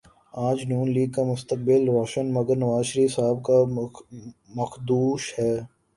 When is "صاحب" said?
3.15-3.37